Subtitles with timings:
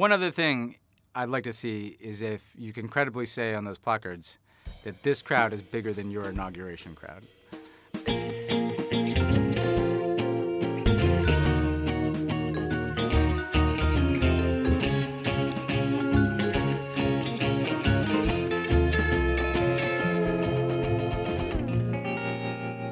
[0.00, 0.76] One other thing
[1.14, 4.38] I'd like to see is if you can credibly say on those placards
[4.82, 7.22] that this crowd is bigger than your inauguration crowd.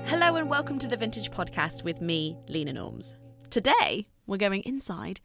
[0.04, 3.16] Hello and welcome to the Vintage Podcast with me, Lena Norms.
[3.48, 5.22] Today, we're going inside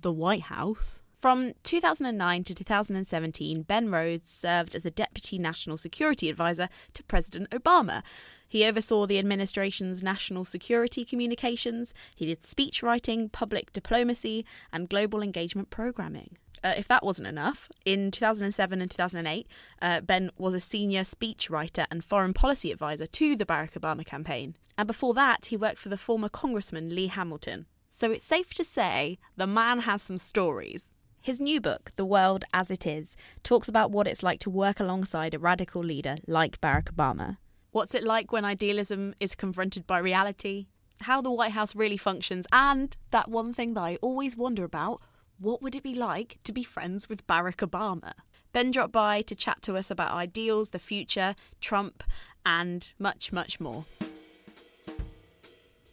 [0.00, 1.02] the White House.
[1.20, 7.50] From 2009 to 2017, Ben Rhodes served as the Deputy National Security Advisor to President
[7.50, 8.02] Obama.
[8.48, 15.20] He oversaw the administration's national security communications, he did speech writing, public diplomacy, and global
[15.20, 16.38] engagement programming.
[16.64, 19.46] Uh, if that wasn't enough, in 2007 and 2008,
[19.82, 24.56] uh, Ben was a senior speechwriter and foreign policy advisor to the Barack Obama campaign.
[24.78, 27.66] And before that, he worked for the former Congressman Lee Hamilton.
[27.90, 30.88] So it's safe to say the man has some stories.
[31.22, 34.80] His new book, The World as It Is, talks about what it's like to work
[34.80, 37.36] alongside a radical leader like Barack Obama.
[37.72, 40.68] What's it like when idealism is confronted by reality?
[41.02, 45.02] How the White House really functions, and that one thing that I always wonder about
[45.38, 48.12] what would it be like to be friends with Barack Obama?
[48.54, 52.02] Ben dropped by to chat to us about ideals, the future, Trump,
[52.46, 53.84] and much, much more.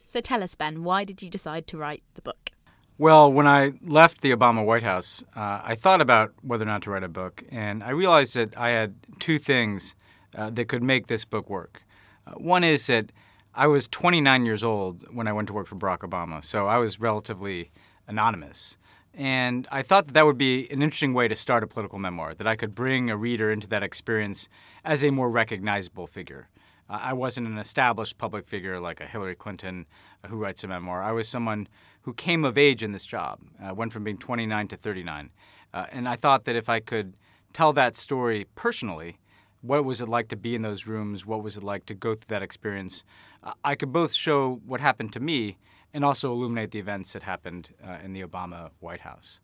[0.05, 2.51] So tell us, Ben, why did you decide to write the book?
[2.99, 6.81] Well, when I left the Obama White House, uh, I thought about whether or not
[6.81, 9.93] to write a book, and I realized that I had two things
[10.35, 11.83] uh, that could make this book work.
[12.25, 13.11] Uh, one is that
[13.53, 16.79] I was 29 years old when I went to work for Barack Obama, so I
[16.79, 17.69] was relatively
[18.07, 18.77] anonymous.
[19.13, 22.33] And I thought that that would be an interesting way to start a political memoir,
[22.33, 24.49] that I could bring a reader into that experience
[24.83, 26.49] as a more recognizable figure.
[26.89, 29.85] Uh, I wasn't an established public figure like a Hillary Clinton
[30.23, 31.03] uh, who writes a memoir.
[31.03, 31.67] I was someone
[32.07, 35.29] who came of age in this job, uh, went from being 29 to 39.
[35.73, 37.15] Uh, and I thought that if I could
[37.51, 39.17] tell that story personally,
[39.59, 41.25] what was it like to be in those rooms?
[41.25, 43.03] What was it like to go through that experience?
[43.43, 45.57] Uh, I could both show what happened to me
[45.93, 49.41] and also illuminate the events that happened uh, in the Obama White House.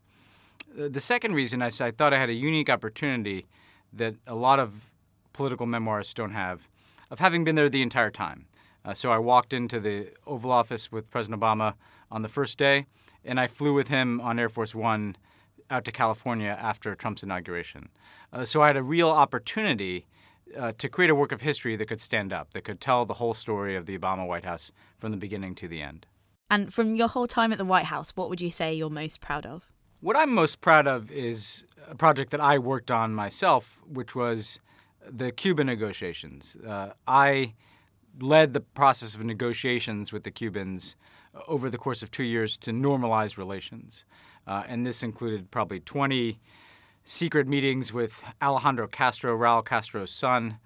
[0.74, 3.44] the second reason I thought I had a unique opportunity
[3.92, 4.90] that a lot of
[5.34, 6.66] political memoirists don't have
[7.10, 8.46] of having been there the entire time.
[8.84, 11.74] Uh, so I walked into the Oval Office with President Obama
[12.10, 12.86] on the first day,
[13.24, 15.16] and I flew with him on Air Force One
[15.70, 17.88] out to California after Trump's inauguration.
[18.32, 20.06] Uh, so I had a real opportunity
[20.58, 23.14] uh, to create a work of history that could stand up, that could tell the
[23.14, 26.06] whole story of the Obama White House from the beginning to the end.
[26.50, 29.20] And from your whole time at the White House, what would you say you're most
[29.20, 29.70] proud of?
[30.00, 34.60] What I'm most proud of is a project that I worked on myself, which was
[35.10, 36.56] the Cuban negotiations.
[36.66, 37.54] Uh, I
[38.20, 40.96] led the process of negotiations with the Cubans
[41.48, 44.04] over the course of two years to normalize relations.
[44.46, 46.38] Uh, and this included probably 20
[47.04, 50.58] secret meetings with Alejandro Castro, Raul Castro's son.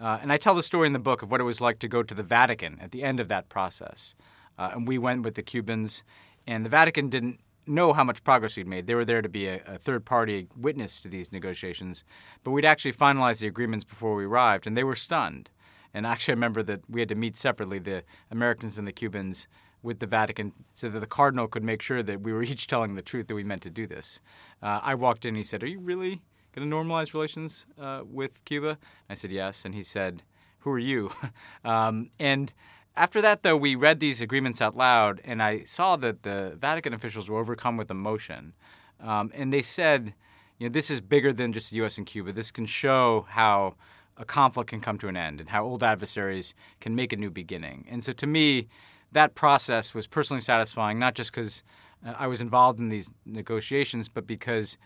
[0.00, 1.88] Uh, and I tell the story in the book of what it was like to
[1.88, 4.14] go to the Vatican at the end of that process.
[4.58, 6.02] Uh, and we went with the Cubans,
[6.46, 8.86] and the Vatican didn't know how much progress we'd made.
[8.86, 12.04] They were there to be a, a, third party witness to these negotiations,
[12.42, 15.50] but we'd actually finalized the agreements before we arrived, and they were stunned.
[15.94, 19.46] And actually, I remember that we had to meet separately, the Americans and the Cubans,
[19.82, 22.94] with the Vatican, so that the cardinal could make sure that we were each telling
[22.94, 24.20] the truth that we meant to do this.
[24.62, 26.20] Uh, I walked in, and he said, Are you really
[26.54, 28.78] going to normalize relations uh, with Cuba?
[29.08, 29.64] I said, Yes.
[29.64, 30.22] And he said,
[30.60, 31.10] Who are you?
[31.64, 32.52] um, and
[32.96, 36.92] after that, though, we read these agreements out loud, and I saw that the Vatican
[36.92, 38.52] officials were overcome with emotion.
[39.00, 40.12] Um, and they said,
[40.58, 41.96] you know, this is bigger than just the U.S.
[41.96, 42.32] and Cuba.
[42.32, 43.76] This can show how
[44.20, 47.30] a conflict can come to an end and how old adversaries can make a new
[47.30, 47.86] beginning.
[47.90, 48.68] And so to me,
[49.12, 51.62] that process was personally satisfying, not just because
[52.06, 54.78] uh, I was involved in these negotiations, but because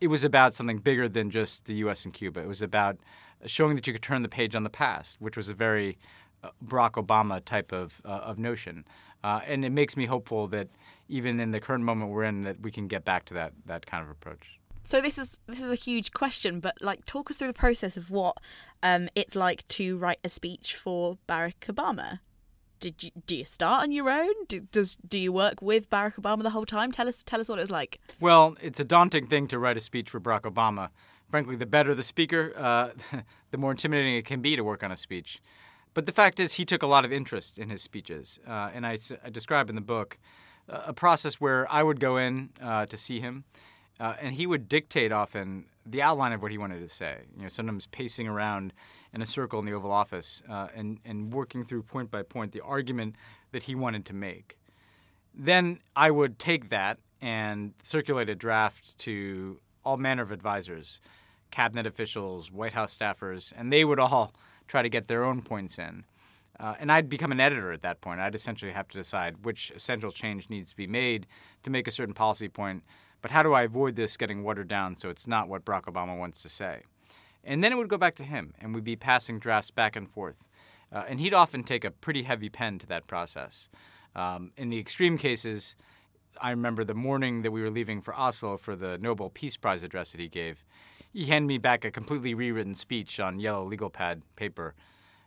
[0.00, 2.04] it was about something bigger than just the U.S.
[2.04, 2.40] and Cuba.
[2.40, 2.98] It was about
[3.46, 5.98] showing that you could turn the page on the past, which was a very
[6.64, 8.84] Barack Obama type of uh, of notion,
[9.22, 10.68] uh, and it makes me hopeful that
[11.08, 13.86] even in the current moment we're in, that we can get back to that that
[13.86, 14.58] kind of approach.
[14.84, 17.96] So this is this is a huge question, but like talk us through the process
[17.96, 18.36] of what
[18.82, 22.20] um, it's like to write a speech for Barack Obama.
[22.80, 24.34] Did you do you start on your own?
[24.48, 26.90] Do, does do you work with Barack Obama the whole time?
[26.90, 28.00] Tell us tell us what it was like.
[28.18, 30.88] Well, it's a daunting thing to write a speech for Barack Obama.
[31.30, 32.90] Frankly, the better the speaker, uh,
[33.52, 35.40] the more intimidating it can be to work on a speech.
[35.94, 38.86] But the fact is, he took a lot of interest in his speeches, uh, and
[38.86, 40.18] I, I, describe in the book
[40.68, 43.44] uh, a process where I would go in uh, to see him,
[44.00, 47.18] uh, and he would dictate often the outline of what he wanted to say.
[47.36, 48.72] You know, sometimes pacing around
[49.12, 52.52] in a circle in the Oval Office uh, and and working through point by point
[52.52, 53.16] the argument
[53.52, 54.58] that he wanted to make.
[55.34, 61.00] Then I would take that and circulate a draft to all manner of advisors,
[61.50, 64.34] cabinet officials, White House staffers, and they would all
[64.68, 66.04] try to get their own points in.
[66.60, 68.20] Uh, and I'd become an editor at that point.
[68.20, 71.26] I'd essentially have to decide which essential change needs to be made
[71.64, 72.82] to make a certain policy point.
[73.22, 76.18] But how do I avoid this getting watered down so it's not what Barack Obama
[76.18, 76.82] wants to say?
[77.44, 80.08] And then it would go back to him, and we'd be passing drafts back and
[80.08, 80.36] forth.
[80.92, 83.68] Uh, and he'd often take a pretty heavy pen to that process.
[84.14, 85.74] Um, in the extreme cases,
[86.40, 89.82] I remember the morning that we were leaving for Oslo for the Nobel Peace Prize
[89.82, 90.64] address that he gave.
[91.12, 94.74] He handed me back a completely rewritten speech on yellow legal pad paper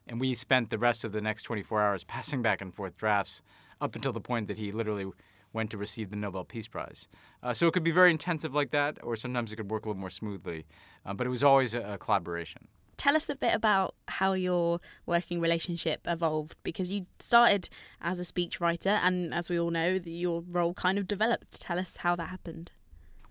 [0.07, 3.42] and we spent the rest of the next 24 hours passing back and forth drafts
[3.81, 5.12] up until the point that he literally
[5.56, 7.07] went to receive the Nobel Peace Prize.
[7.42, 9.90] Uh, so it could be very intensive like that, or sometimes it could work a
[9.90, 10.66] little more smoothly.
[11.06, 12.68] Uh, but it was always a, a, collaboration.
[12.98, 17.69] Tell us a bit about how your working relationship evolved because you started
[18.02, 21.60] as a speechwriter, and as we all know, your role kind of developed.
[21.60, 22.72] Tell us how that happened.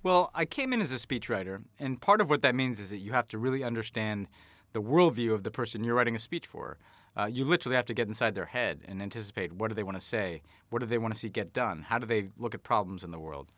[0.03, 2.99] Well, I came in as a speechwriter, and part of what that means is that
[2.99, 4.29] you have to really understand
[4.73, 6.79] the worldview of the person you're writing a speech for.
[7.17, 9.99] Uh, you literally have to get inside their head and anticipate what do they want
[9.99, 12.63] to say, what do they want to see get done, how do they look at
[12.63, 13.53] problems in the world.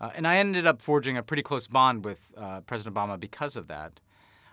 [0.00, 3.56] Uh, and I ended up forging a pretty close bond with uh, President Obama because
[3.56, 4.00] of that.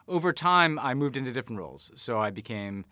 [0.07, 1.91] Over time, I moved into different roles.
[1.95, 2.85] So I became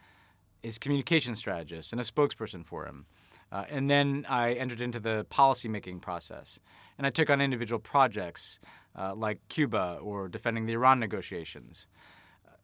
[0.63, 3.05] his communication strategist and a spokesperson for him.
[3.51, 6.59] Uh, and then I entered into the policymaking process.
[6.97, 8.59] And I took on individual projects
[8.97, 11.87] uh, like Cuba or defending the Iran negotiations.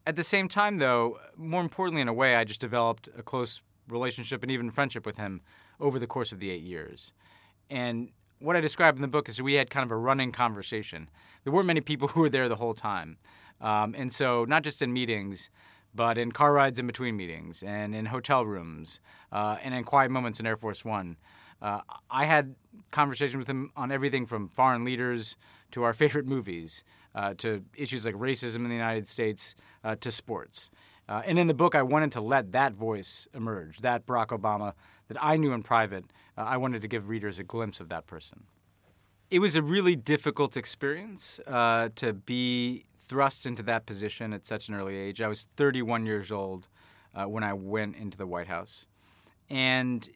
[0.06, 3.60] At the same time, though, more importantly, in a way, I just developed a close
[3.88, 5.40] relationship and even friendship with him
[5.78, 7.12] over the course of the eight years.
[7.70, 8.10] And
[8.40, 11.08] what I describe in the book is we had kind of a running conversation.
[11.44, 13.16] There weren't many people who were there the whole time.
[13.60, 15.50] Um, and so, not just in meetings,
[15.94, 19.00] but in car rides in between meetings, and in hotel rooms,
[19.30, 21.16] uh, and in quiet moments in Air Force One.
[21.60, 22.56] Uh, I had
[22.90, 25.36] conversations with him on everything from foreign leaders
[25.72, 26.82] to our favorite movies,
[27.14, 29.54] uh, to issues like racism in the United States,
[29.84, 30.70] uh, to sports.
[31.08, 34.72] Uh, and in the book, I wanted to let that voice emerge, that Barack Obama
[35.08, 36.04] that I knew in private.
[36.38, 38.44] Uh, I wanted to give readers a glimpse of that person.
[39.30, 44.68] It was a really difficult experience uh, to be thrust into that position at such
[44.68, 45.20] an early age.
[45.20, 46.68] I was 31 years old
[47.14, 48.86] uh, when I went into the White House.
[49.50, 50.08] And,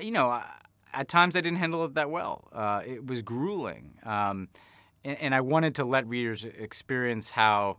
[0.00, 0.42] you know,
[0.92, 2.82] at times I didn't handle it that well.
[2.86, 3.94] it was grueling.
[4.04, 4.48] Um,
[5.04, 7.78] and, and I wanted to let readers experience how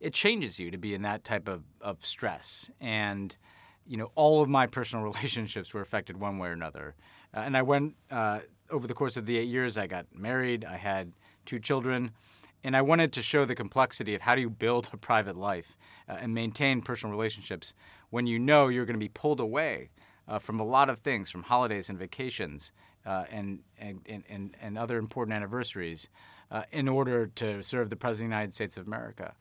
[0.00, 2.70] it changes you to be in that type of, of stress.
[2.80, 3.34] And,
[3.86, 6.94] you know, all of my personal relationships were affected one way or another.
[7.34, 10.64] Uh, and I went, uh, over the course of the eight years, I got married,
[10.64, 11.12] I had
[11.46, 12.10] two children,
[12.64, 15.76] and I wanted to show the complexity of how do you build a private life
[16.08, 17.74] uh, and maintain personal relationships
[18.10, 19.90] when you know you're going to be pulled away
[20.28, 22.72] uh, from a lot of things, from holidays and vacations
[23.06, 26.08] uh, and, and, and, and other important anniversaries
[26.50, 29.34] uh, in order to serve the President of the United States of America.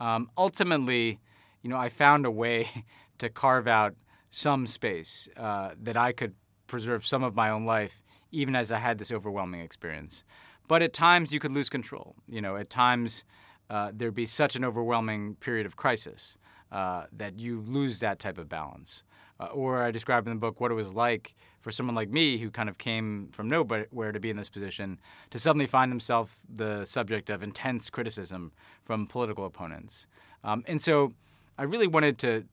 [0.00, 1.20] Um, ultimately,
[1.62, 2.68] you know, I found a way
[3.18, 3.94] to carve out
[4.30, 6.34] some space uh, that I could
[6.66, 10.24] preserve some of my own life, even as I had this overwhelming experience.
[10.68, 12.16] But at times, you could lose control.
[12.26, 13.24] You know, at times,
[13.68, 16.38] uh, there'd be such an overwhelming period of crisis
[16.70, 19.02] uh, that you lose that type of balance.
[19.42, 22.38] Uh, or I described in the book what it was like for someone like me
[22.38, 25.00] who kind of came from nowhere to be in this position
[25.30, 28.52] to suddenly find himself the subject of intense criticism
[28.84, 30.06] from political opponents.
[30.44, 31.14] Um, and so
[31.58, 32.44] I really wanted to,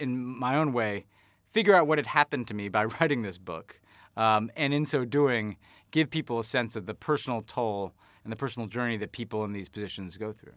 [0.00, 1.06] in my own way,
[1.52, 3.78] figure out what had happened to me by writing this book.
[4.16, 5.56] Um, and in so doing,
[5.92, 7.92] give people a sense of the personal toll
[8.24, 10.54] and the personal journey that people in these positions go through.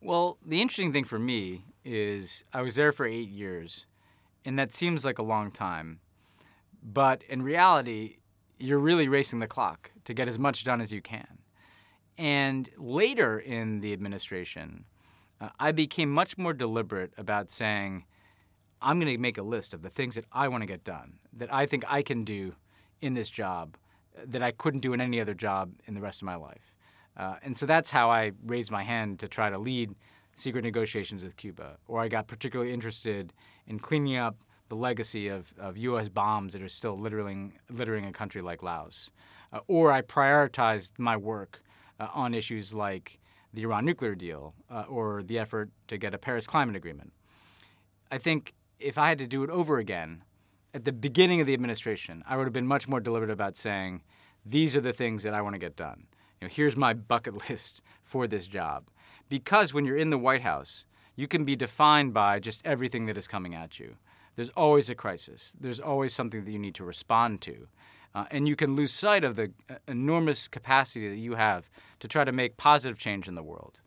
[0.00, 3.86] Well, the interesting thing for me is I was there for eight years,
[4.44, 6.00] and that seems like a long time.
[6.82, 8.18] But in reality,
[8.58, 11.38] you're really racing the clock to get as much done as you can.
[12.16, 14.84] And later in the administration,
[15.40, 18.04] uh, I became much more deliberate about saying,
[18.80, 21.18] I'm going to make a list of the things that I want to get done,
[21.32, 22.54] that I think I can do
[23.00, 23.76] in this job,
[24.26, 26.74] that I couldn't do in any other job in the rest of my life.
[27.16, 29.94] Uh, and so that's how I raised my hand to try to lead
[30.36, 31.78] secret negotiations with Cuba.
[31.86, 33.32] Or I got particularly interested
[33.66, 34.36] in cleaning up
[34.68, 36.08] the legacy of, of U.S.
[36.08, 39.10] bombs that are still littering, littering a country like Laos.
[39.52, 41.60] Uh, or I prioritized my work
[42.00, 43.18] uh, on issues like
[43.52, 47.12] the Iran nuclear deal uh, or the effort to get a Paris climate agreement.
[48.10, 50.24] I think if I had to do it over again,
[50.72, 54.02] at the beginning of the administration, I would have been much more deliberate about saying,
[54.44, 56.06] these are the things that I want to get done
[56.44, 58.88] know, here's my bucket list for this job.
[59.28, 60.84] Because when you're in the White House,
[61.16, 63.96] you can be defined by just everything that is coming at you.
[64.36, 65.52] There's always a crisis.
[65.58, 67.68] There's always something that you need to respond to.
[68.14, 71.68] Uh, and you can lose sight of the uh, enormous capacity that you have
[72.00, 73.80] to try to make positive change in the world.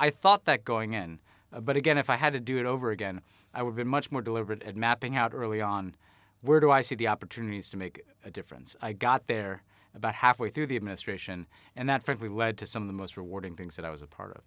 [0.00, 1.20] I thought that going in,
[1.52, 3.20] uh, but again, if I had to do it over again,
[3.54, 5.94] I would have been much more deliberate at mapping out early on
[6.40, 8.76] where do I see the opportunities to make a difference.
[8.80, 9.62] I got there
[9.94, 13.56] about halfway through the administration, and that frankly led to some of the most rewarding
[13.56, 14.42] things that I was a part of.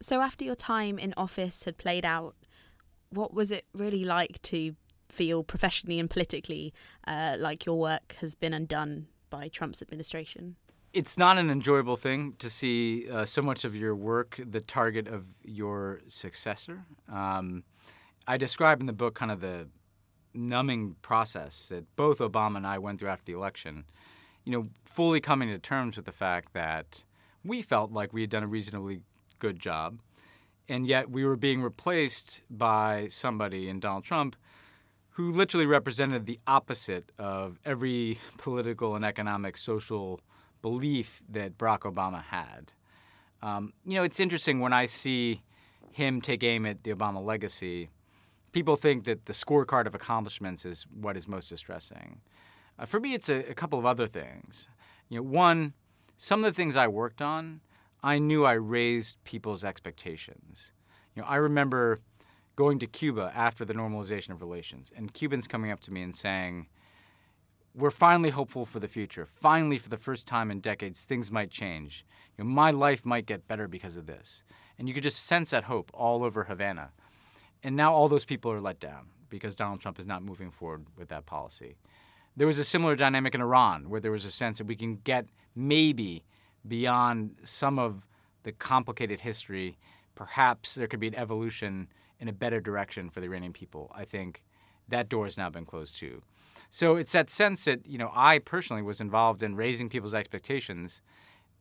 [0.00, 2.36] So, after your time in office had played out,
[3.10, 4.76] what was it really like to
[5.08, 6.72] feel professionally and politically
[7.06, 10.56] uh, like your work has been undone by Trump's administration?
[10.92, 15.06] It's not an enjoyable thing to see uh, so much of your work the target
[15.08, 16.84] of your successor.
[17.12, 17.64] Um,
[18.26, 19.68] I describe in the book kind of the
[20.34, 23.84] numbing process that both Obama and I went through after the election.
[24.44, 27.02] You know, fully coming to terms with the fact that
[27.44, 29.00] we felt like we had done a reasonably
[29.38, 30.00] good job,
[30.68, 34.36] and yet we were being replaced by somebody in Donald Trump
[35.10, 40.20] who literally represented the opposite of every political and economic social
[40.62, 42.72] belief that Barack Obama had.
[43.42, 45.42] Um, you know, it's interesting when I see
[45.90, 47.88] him take aim at the Obama legacy.
[48.52, 52.20] People think that the scorecard of accomplishments is what is most distressing.
[52.78, 54.68] Uh, for me, it's a, a couple of other things.
[55.08, 55.72] You know, one,
[56.16, 57.60] some of the things I worked on,
[58.02, 60.72] I knew I raised people's expectations.
[61.14, 62.00] You know, I remember
[62.54, 66.14] going to Cuba after the normalization of relations, and Cubans coming up to me and
[66.14, 66.66] saying,
[67.74, 69.26] We're finally hopeful for the future.
[69.26, 72.04] Finally, for the first time in decades, things might change.
[72.36, 74.44] You know, my life might get better because of this.
[74.78, 76.90] And you could just sense that hope all over Havana.
[77.64, 80.86] And now all those people are let down because Donald Trump is not moving forward
[80.96, 81.74] with that policy.
[82.36, 84.96] There was a similar dynamic in Iran where there was a sense that we can
[84.96, 85.26] get
[85.56, 86.24] maybe
[86.68, 88.06] beyond some of
[88.42, 89.78] the complicated history.
[90.14, 91.88] Perhaps there could be an evolution
[92.20, 93.90] in a better direction for the Iranian people.
[93.94, 94.42] I think
[94.88, 96.22] that door has now been closed too.
[96.70, 101.00] So it's that sense that you know I personally was involved in raising people's expectations,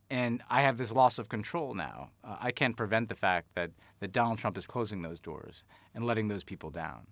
[0.09, 2.09] and I have this loss of control now.
[2.23, 5.63] Uh, I can't prevent the fact that that Donald Trump is closing those doors
[5.95, 7.07] and letting those people down.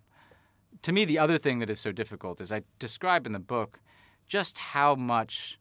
[0.83, 3.79] To me, the other thing that is so difficult is I describe in the book
[4.27, 5.57] just how much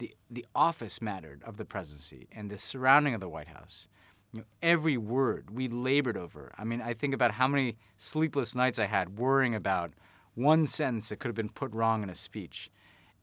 [0.00, 3.86] the the office mattered of the presidency and the surrounding of the White House
[4.32, 6.52] you know, every word we labored over.
[6.56, 9.92] I mean, I think about how many sleepless nights I had worrying about
[10.34, 12.70] one sentence that could have been put wrong in a speech.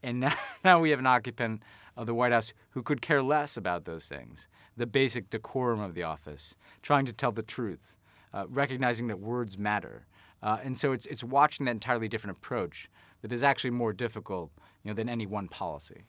[0.04, 1.64] And now, now we have an occupant
[1.96, 5.96] of the White House who could care less about those things, the basic decorum of
[5.96, 7.96] the office, trying to tell the truth,
[8.34, 10.06] uh, recognizing that words matter.
[10.44, 12.90] Uh, and so it's, it's watching that entirely different approach
[13.22, 14.52] that is actually more difficult
[14.84, 16.04] you know, than any one policy.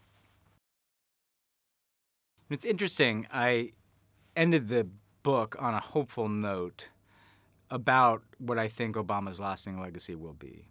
[2.51, 3.27] It's interesting.
[3.33, 3.73] I
[4.37, 4.87] ended the
[5.23, 6.89] book on a hopeful note
[7.71, 10.69] about what I think Obama's lasting legacy will be.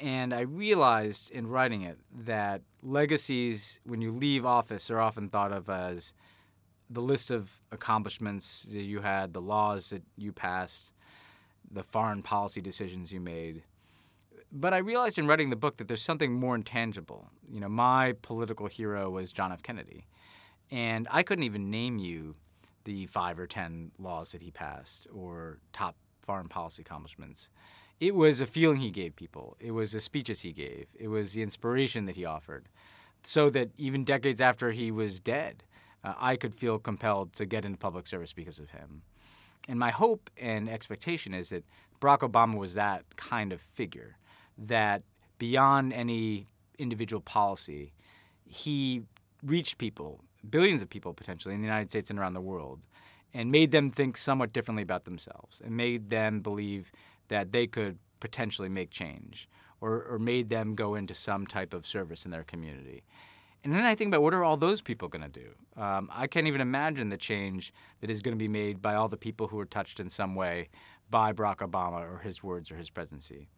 [0.00, 5.52] And I realized in writing it that legacies, when you leave office, are often thought
[5.52, 6.14] of as
[6.88, 10.92] the list of accomplishments that you had, the laws that you passed,
[11.70, 13.62] the foreign policy decisions you made.
[14.50, 17.28] But I realized in writing the book that there's something more intangible.
[17.52, 19.62] You know, my political hero was John F.
[19.62, 20.06] Kennedy.
[20.70, 22.34] And I couldn't even name you
[22.84, 27.50] the five or ten laws that he passed or top foreign policy accomplishments.
[28.00, 29.56] It was a feeling he gave people.
[29.58, 30.86] It was the speeches he gave.
[30.94, 32.68] It was the inspiration that he offered.
[33.24, 35.64] So that even decades after he was dead,
[36.04, 39.02] uh, I could feel compelled to get into public service because of him.
[39.68, 41.64] And my hope and expectation is that
[42.00, 44.16] Barack Obama was that kind of figure,
[44.56, 45.02] that
[45.38, 46.46] beyond any
[46.78, 47.92] individual policy,
[48.46, 49.02] he
[49.42, 50.20] reached people
[50.50, 52.80] billions of people potentially in the United States and around the world,
[53.34, 56.90] and made them think somewhat differently about themselves, and made them believe
[57.28, 59.48] that they could potentially make change,
[59.80, 63.04] or, or made them go into some type of service in their community.
[63.64, 65.82] And then I think about what are all those people going to do?
[65.82, 69.08] Um, I can't even imagine the change that is going to be made by all
[69.08, 70.68] the people who were touched in some way
[71.10, 73.48] by Barack Obama or his words or his presidency.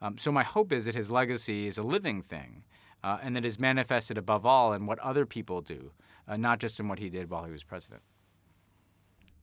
[0.00, 2.62] Um, so my hope is that his legacy is a living thing,
[3.04, 5.92] uh, and that is manifested above all in what other people do,
[6.30, 8.02] uh, not just in what he did while he was president.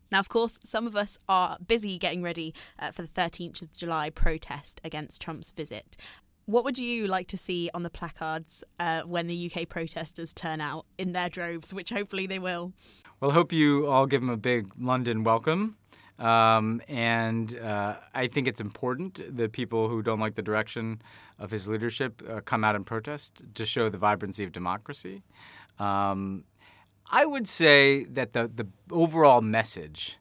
[0.10, 3.74] Now, of course, some of us are busy getting ready uh, for the 13th of
[3.74, 5.98] July protest against Trump's visit.
[6.46, 10.62] What would you like to see on the placards uh, when the UK protesters turn
[10.62, 12.72] out in their droves, which hopefully they will?
[13.20, 15.75] Well, I hope you all give him a big London welcome.
[16.20, 21.01] Um, and uh, I think it's important that people who don't like the direction
[21.38, 25.22] of his leadership uh, come out and protest to show the vibrancy of democracy.
[25.79, 26.46] Um,
[27.10, 30.18] I would say that the, the overall message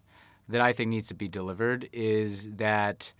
[0.49, 3.13] that I think needs to be delivered is that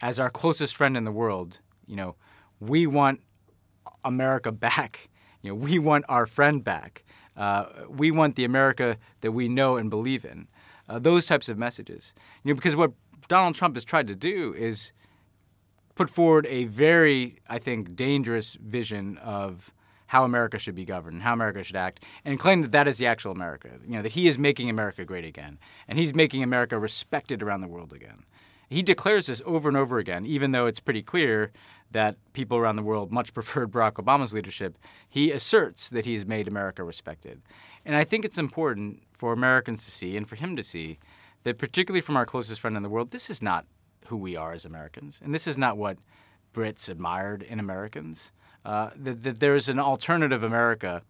[0.00, 2.16] as our closest friend in the world, you know,
[2.60, 3.20] we want
[4.04, 5.08] America back,
[5.42, 7.04] You know, we want our friend back.
[7.36, 10.46] Uh, we want the America that we know and believe in.
[10.88, 12.12] Uh, those types of messages.
[12.42, 12.92] You know, because what
[13.28, 14.92] Donald Trump has tried to do is
[15.94, 19.72] put forward a very, I think, dangerous vision of
[20.06, 23.06] how America should be governed, how America should act, and claim that that is the
[23.06, 23.70] actual America.
[23.86, 25.58] You know, that he is making America great again,
[25.88, 28.24] and he's making America respected around the world again.
[28.68, 31.52] He declares this over and over again, even though it's pretty clear
[31.90, 34.76] that people around the world much preferred Barack Obama's leadership.
[35.08, 37.40] He asserts that he has made America respected.
[37.84, 40.98] And I think it's important for Americans to see and for him to see
[41.44, 43.66] that, particularly from our closest friend in the world, this is not
[44.06, 45.20] who we are as Americans.
[45.22, 45.98] And this is not what
[46.54, 48.32] Brits admired in Americans.
[48.64, 51.02] Uh, that, that there is an alternative America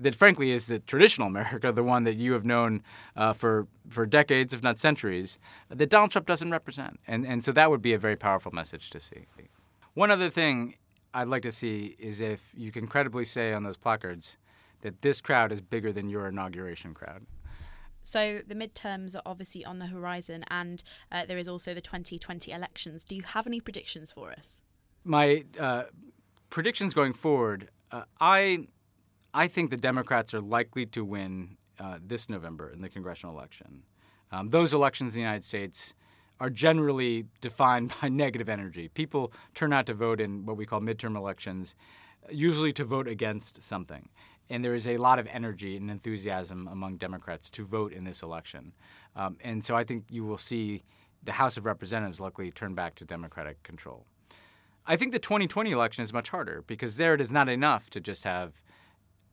[0.00, 2.82] that, frankly, is the traditional America, the one that you have known
[3.16, 5.38] uh, for, for decades, if not centuries,
[5.68, 7.00] that Donald Trump doesn't represent.
[7.06, 9.26] And, and so that would be a very powerful message to see.
[9.94, 10.74] One other thing
[11.14, 14.36] I'd like to see is if you can credibly say on those placards
[14.82, 17.26] that this crowd is bigger than your inauguration crowd.
[18.02, 22.52] So the midterms are obviously on the horizon, and uh, there is also the 2020
[22.52, 23.04] elections.
[23.04, 24.62] Do you have any predictions for us?
[25.04, 25.84] My uh,
[26.50, 28.66] predictions going forward, uh, I
[29.34, 33.82] I think the Democrats are likely to win uh, this November in the congressional election.
[34.32, 35.94] Um, those elections in the United States
[36.40, 38.88] are generally defined by negative energy.
[38.88, 41.74] People turn out to vote in what we call midterm elections,
[42.30, 44.08] usually to vote against something.
[44.50, 48.22] And there is a lot of energy and enthusiasm among Democrats to vote in this
[48.22, 48.72] election.
[49.14, 50.82] Um, and so I think you will see
[51.22, 54.06] the House of Representatives likely turn back to Democratic control.
[54.90, 58.00] I think the 2020 election is much harder because there it is not enough to
[58.00, 58.54] just have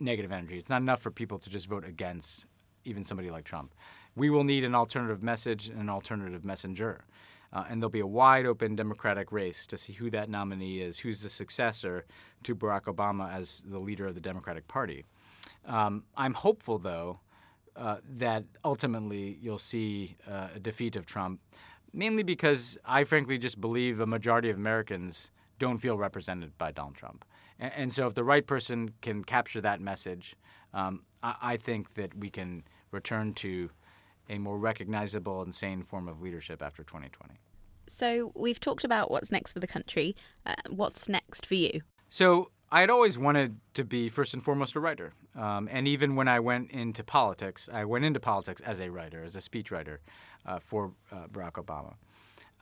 [0.02, 0.58] negative energy.
[0.58, 2.46] It's not enough for people to just vote against
[2.84, 3.74] even somebody like Trump.
[4.18, 7.06] We will need an alternative message and an alternative messenger.
[7.54, 11.00] Uh, and there'll be a wide open Democratic race to see who that nominee is,
[11.00, 12.06] who's the successor
[12.44, 15.06] to Barack Obama as the leader of the Democratic Party.
[15.66, 17.22] Um, I'm hopeful, though,
[17.78, 21.40] uh, that ultimately you'll see uh, a defeat of Trump,
[21.94, 26.96] mainly because I frankly just believe a majority of Americans don't feel represented by Donald
[26.96, 27.26] Trump.
[27.60, 30.36] And, and so, if the right person can capture that message,
[30.74, 33.70] um, I, I, think that we can return to
[34.30, 37.36] a more recognizable and sane form of leadership after 2020.
[37.88, 40.16] So, we've talked about what's next for the country.
[40.46, 41.82] Uh, what's next for you?
[42.10, 45.14] So, I had always wanted to be first and foremost a writer.
[45.36, 49.24] Um, and even when I went into politics, I went into politics as a writer,
[49.24, 50.00] as a speechwriter
[50.46, 51.94] uh, for uh, Barack Obama.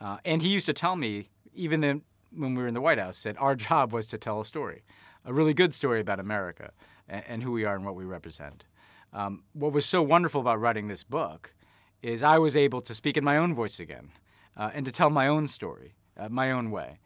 [0.00, 2.02] Uh, and he used to tell me, even then,
[2.36, 4.82] when we were in the White House, said our job was to tell a story,
[5.24, 6.72] a really good story about America
[7.08, 8.64] and, and who we are and what we represent.
[9.12, 11.54] Um, what was so wonderful about writing this book
[12.02, 14.10] is I was able to speak in my own voice again
[14.56, 16.98] uh, and to tell my own story, uh, my own way.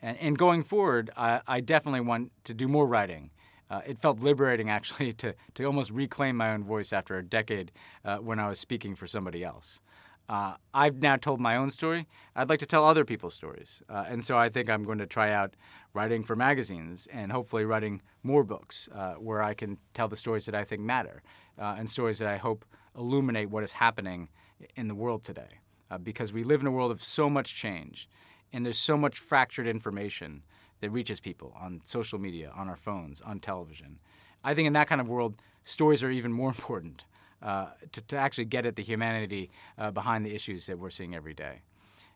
[0.00, 3.30] And, and going forward, I, I, definitely want to do more writing.
[3.70, 7.72] Uh, it felt liberating, actually, to, to almost reclaim my own voice after a decade
[8.04, 9.80] uh, when I was speaking for somebody else.
[10.28, 12.06] Uh, I've now told my own story.
[12.36, 13.80] I'd like to tell other people's stories.
[13.88, 15.54] Uh, and so I think I'm going to try out
[15.94, 20.44] writing for magazines and hopefully writing more books uh, where I can tell the stories
[20.44, 21.22] that I think matter
[21.58, 24.28] uh, and stories that I hope illuminate what is happening
[24.76, 25.60] in the world today.
[25.90, 28.06] Uh, because we live in a world of so much change
[28.52, 30.42] and there's so much fractured information
[30.80, 33.98] that reaches people on social media, on our phones, on television.
[34.44, 37.04] I think in that kind of world, stories are even more important
[37.42, 41.34] to, to, actually get at the humanity uh, behind the issues that we're seeing every
[41.34, 41.62] day.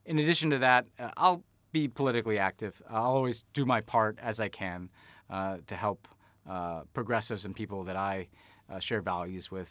[0.05, 2.83] In addition to that, uh, I'll be politically active.
[2.91, 4.91] I'll always do my part as I can
[5.31, 6.09] uh, to help
[6.49, 8.29] uh, progressives and people that I
[8.71, 9.69] uh, share values with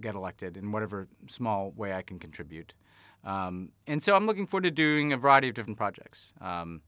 [0.00, 2.72] get elected in whatever small way I can contribute.
[3.24, 6.32] Um, and so I'm looking forward to doing a variety of different projects.
[6.40, 6.82] Um,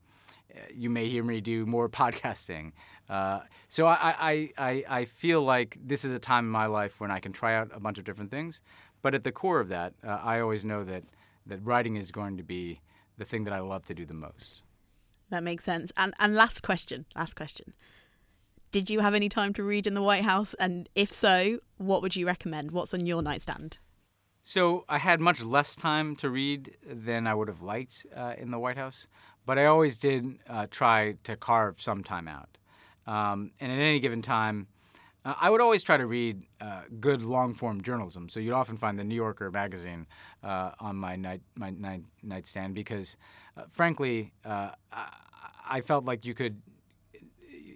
[0.74, 2.72] you may hear me do more podcasting.
[3.08, 7.00] Uh, so I, I, I, I, feel like this is a time in my life
[7.00, 8.60] when I can try out a bunch of different things.
[9.02, 11.02] But at the core of that, uh, I always know that,
[11.46, 12.80] that writing is going to be
[13.18, 14.62] the thing that I love to do the most.
[15.30, 15.92] That makes sense.
[15.96, 17.72] And, and last question, last question.
[18.70, 20.54] Did you have any time to read in the White House?
[20.54, 22.70] And if so, what would you recommend?
[22.70, 23.78] What's on your nightstand?
[24.44, 28.50] So I had much less time to read than I would have liked uh, in
[28.50, 29.06] the White House
[29.46, 32.48] but I always did uh, try to carve some time out.
[33.06, 34.66] Um, and at any given time,
[35.24, 38.28] uh, I would always try to read uh, good long form journalism.
[38.28, 40.06] So you'd often find the New Yorker magazine
[40.42, 43.16] uh, on my night my night nightstand because,
[43.56, 44.70] uh, frankly, uh,
[45.68, 46.60] I, felt like you could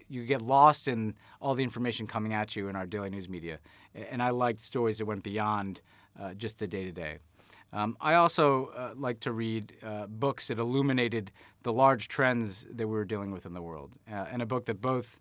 [0.08, 3.58] you get lost in all the information coming at you in our daily news media,
[3.94, 5.80] and I liked stories that went beyond
[6.36, 7.18] just the day to day.
[7.74, 11.32] Um, I also uh, like to read uh, books that illuminated
[11.64, 13.90] the large trends that we were dealing with in the world.
[14.10, 15.18] Uh, and a book that both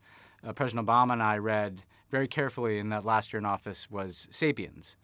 [0.48, 4.28] uh, President Obama and I read very carefully in that last year in office was
[4.30, 4.98] *Sapiens*.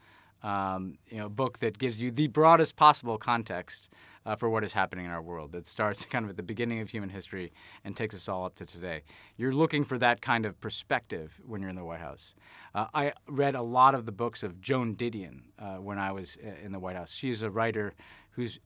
[0.44, 3.90] Um, you know, a book that gives you the broadest possible context
[4.26, 5.52] uh, for what is happening in our world.
[5.52, 7.52] That starts kind of at the beginning of human history
[7.84, 9.04] and takes us all up to today.
[9.38, 12.36] You're looking for that kind of perspective when you're in the White House.
[12.74, 16.38] Uh, I read a lot of the books of Joan Didion uh, when I was
[16.44, 17.12] uh, in the White House.
[17.12, 17.94] She's a writer
[18.32, 18.60] who's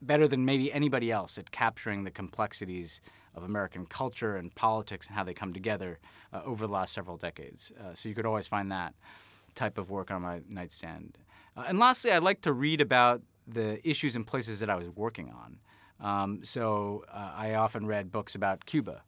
[0.00, 3.00] better than maybe anybody else at capturing the complexities
[3.34, 5.98] of American culture and politics and how they come together
[6.32, 7.72] uh, over the last several decades.
[7.80, 8.94] Uh, so you could always find that
[9.54, 11.18] type of work on my nightstand.
[11.56, 14.88] Uh, and lastly, I'd like to read about the issues and places that I was
[14.90, 15.58] working on.
[16.00, 19.02] Um, so uh, I often read books about Cuba,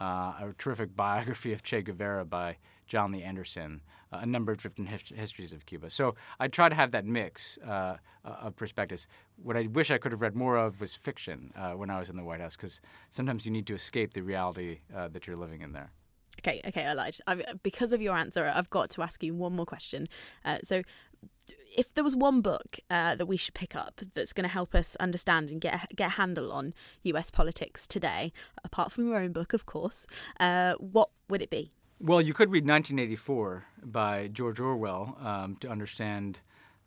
[0.00, 2.56] uh, a terrific biography of Che Guevara by
[2.86, 3.80] Jon Lee Anderson,
[4.12, 5.90] uh, a number of different his- histories of Cuba.
[5.90, 9.08] So I try to have that mix uh, of perspectives.
[9.42, 12.08] What I wish I could have read more of was fiction uh, when I was
[12.08, 12.80] in the White House, because
[13.10, 15.90] sometimes you need to escape the reality uh, that you're living in there.
[16.40, 17.16] Okay, okay, I lied.
[17.26, 20.06] I've, because of your answer, I've got to ask you one more question.
[20.64, 20.82] So,
[21.76, 24.74] if there was one book uh, that we should pick up that's going to help
[24.74, 26.74] us understand and get get a handle on
[27.04, 27.30] U.S.
[27.30, 28.32] politics today,
[28.64, 30.06] apart from your own book, of course,
[30.40, 31.70] uh, what would it be?
[32.00, 36.40] Well, you could read 1984 by George Orwell um, to understand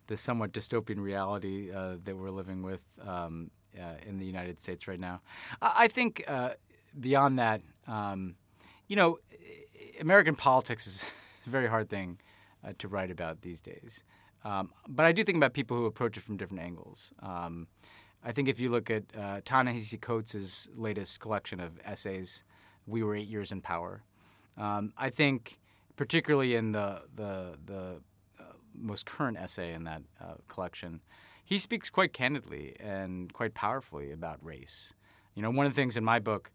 [0.07, 4.87] the somewhat dystopian reality uh, that we're living with um, uh, in the United States
[4.87, 5.21] right now.
[5.61, 6.51] I, I think uh,
[6.99, 7.61] beyond that.
[7.87, 8.35] Um,
[8.87, 9.19] you know,
[9.99, 11.01] American politics is
[11.47, 12.19] a very hard thing
[12.65, 14.03] uh, to write about these days.
[14.43, 17.11] Um, but I do think about people who approach it from different angles.
[17.21, 17.67] Um,
[18.23, 22.43] I think if you look at uh, Ta-Nehisi Coates' latest collection of essays,
[22.85, 24.03] "We Were Eight Years in Power,"
[24.57, 25.59] um, I think,
[25.95, 28.01] particularly in the the the
[28.39, 31.01] uh, most current essay in that uh, collection,
[31.45, 34.93] he speaks quite candidly and quite powerfully about race.
[35.35, 36.51] You know, one of the things in my book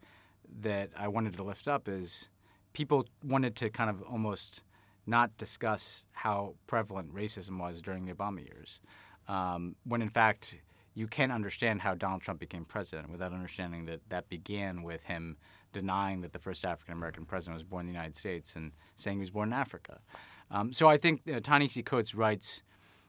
[0.61, 2.29] that I wanted to lift up is
[2.75, 4.63] people wanted to kind of almost
[5.07, 8.81] not discuss how prevalent racism was during the Obama years,
[9.29, 10.57] um, when in fact
[10.95, 15.37] you can't understand how Donald Trump became president without understanding that that began with him
[15.73, 19.19] denying that the first African American president was born in the United States and saying
[19.19, 19.99] he was born in Africa.
[20.51, 22.63] Um, so I think uh, Ta-Nehisi Coates writes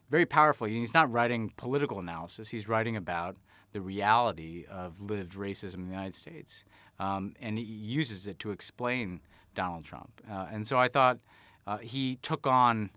[0.10, 0.72] very powerfully.
[0.72, 2.50] He's not writing political analysis.
[2.50, 3.36] He's writing about
[3.72, 6.64] the reality of lived racism in the United States,
[7.00, 9.20] um, and he uses it to explain
[9.54, 10.22] Donald Trump.
[10.30, 11.20] Uh, and so I thought
[11.68, 12.90] uh, he took on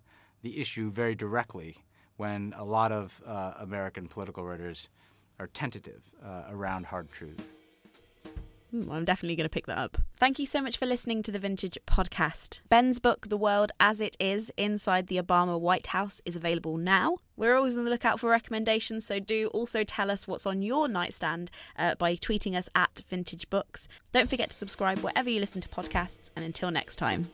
[0.43, 1.77] the issue very directly
[2.17, 4.89] when a lot of uh, American political writers
[5.39, 7.59] are tentative uh, around hard truth.
[8.73, 9.97] I'm definitely going to pick that up.
[10.19, 12.61] Thank you so much for listening to the Vintage Podcast.
[12.69, 17.17] Ben's book, The World as It Is Inside the Obama White House, is available now.
[17.35, 20.87] We're always on the lookout for recommendations, so do also tell us what's on your
[20.87, 23.89] nightstand uh, by tweeting us at Vintage Books.
[24.13, 27.31] Don't forget to subscribe wherever you listen to podcasts, and until next time.